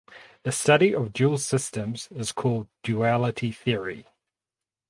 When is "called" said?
2.31-2.67